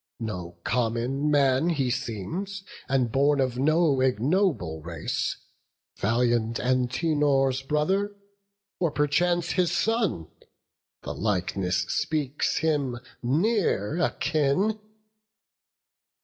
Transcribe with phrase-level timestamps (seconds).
[0.19, 5.37] no common man He seems, and born of no ignoble race;
[5.97, 8.15] Valiant Antenor's brother,
[8.79, 10.25] or perchance His son;
[11.03, 14.79] the likeness speaks him near akin."